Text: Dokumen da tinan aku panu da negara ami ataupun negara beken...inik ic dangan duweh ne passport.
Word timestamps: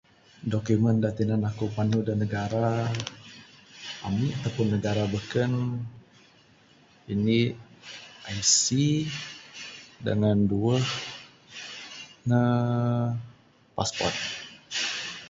Dokumen 0.53 0.97
da 1.03 1.09
tinan 1.17 1.41
aku 1.49 1.65
panu 1.75 1.97
da 2.07 2.13
negara 2.23 2.69
ami 4.07 4.25
ataupun 4.37 4.67
negara 4.75 5.03
beken...inik 5.13 7.49
ic 8.39 8.51
dangan 10.05 10.37
duweh 10.49 10.85
ne 12.29 12.41
passport. 13.75 14.17